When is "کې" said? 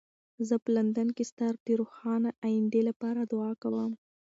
1.15-1.23